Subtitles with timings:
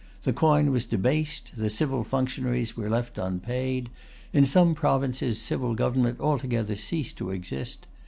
[0.23, 3.91] The coin was debased, the civil functionaries were left unpaid;
[4.33, 7.85] in some provinces civil government altogether ceased to exist.